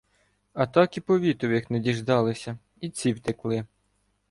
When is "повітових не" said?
1.01-1.79